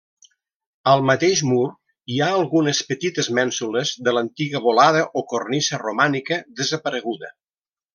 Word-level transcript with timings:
Al 0.93 1.03
mateix 1.09 1.43
mur 1.49 1.67
hi 2.13 2.17
ha 2.21 2.31
algunes 2.39 2.81
petites 2.93 3.31
mènsules 3.41 3.95
de 4.09 4.17
l'antiga 4.19 4.65
volada 4.69 5.07
o 5.23 5.27
cornisa 5.37 5.85
romànica, 5.89 6.45
desapareguda. 6.65 7.37